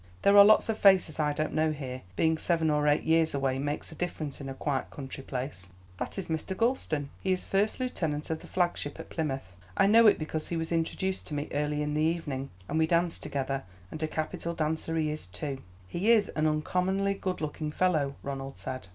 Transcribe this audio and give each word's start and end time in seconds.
There 0.23 0.35
are 0.35 0.43
lots 0.43 0.67
of 0.67 0.79
faces 0.79 1.19
I 1.19 1.31
don't 1.31 1.53
know 1.53 1.71
here; 1.71 2.01
being 2.15 2.35
seven 2.39 2.71
or 2.71 2.87
eight 2.87 3.03
years 3.03 3.35
away 3.35 3.59
makes 3.59 3.91
a 3.91 3.95
difference 3.95 4.41
in 4.41 4.49
a 4.49 4.55
quiet 4.55 4.89
country 4.89 5.23
place." 5.23 5.67
"That 5.97 6.17
is 6.17 6.27
Mr. 6.27 6.57
Gulston; 6.57 7.11
he 7.21 7.31
is 7.31 7.45
first 7.45 7.79
lieutenant 7.79 8.31
of 8.31 8.39
the 8.39 8.47
flagship 8.47 8.99
at 8.99 9.11
Plymouth. 9.11 9.53
I 9.77 9.85
know 9.85 10.07
it 10.07 10.17
because 10.17 10.47
he 10.47 10.57
was 10.57 10.71
introduced 10.71 11.27
to 11.27 11.35
me 11.35 11.49
early 11.51 11.83
in 11.83 11.93
the 11.93 12.01
evening, 12.01 12.49
and 12.67 12.79
we 12.79 12.87
danced 12.87 13.21
together, 13.21 13.61
and 13.91 14.01
a 14.01 14.07
capital 14.07 14.55
dancer 14.55 14.97
he 14.97 15.11
is, 15.11 15.27
too." 15.27 15.59
"He 15.87 16.09
is 16.09 16.29
an 16.29 16.47
uncommonly 16.47 17.13
good 17.13 17.39
looking 17.39 17.71
fellow," 17.71 18.15
Ronald 18.23 18.57
said. 18.57 18.87